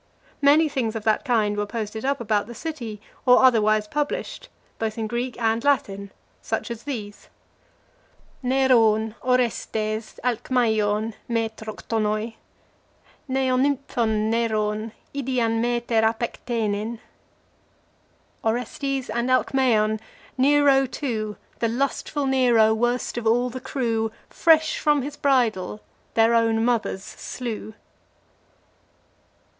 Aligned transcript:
Many 0.41 0.67
things 0.67 0.95
of 0.95 1.03
that 1.03 1.23
kind 1.23 1.55
were 1.55 1.67
posted 1.67 2.03
up 2.03 2.19
about 2.19 2.47
the 2.47 2.55
city, 2.55 2.99
or 3.27 3.43
otherwise 3.43 3.87
published, 3.87 4.49
both 4.79 4.97
in 4.97 5.05
Greek 5.05 5.39
and 5.39 5.63
Latin: 5.63 6.09
such 6.41 6.71
as 6.71 6.85
these, 6.85 7.27
Neron, 8.43 9.13
Orestaes, 9.21 10.19
Alkmaion, 10.23 11.13
maetroktonai. 11.29 12.33
Neonymphon 13.29 14.31
Neron, 14.33 14.91
idian 15.13 15.61
maeter 15.61 16.01
apekteinen. 16.01 16.97
Orestes 18.43 19.07
and 19.07 19.29
Alcaeon 19.29 19.99
Nero 20.35 20.87
too, 20.87 21.37
The 21.59 21.67
lustful 21.67 22.25
Nero, 22.25 22.73
worst 22.73 23.19
of 23.19 23.27
all 23.27 23.51
the 23.51 23.61
crew, 23.61 24.11
Fresh 24.31 24.79
from 24.79 25.03
his 25.03 25.15
bridal 25.15 25.79
their 26.15 26.33
own 26.33 26.65
mothers 26.65 27.03
slew. 27.03 27.75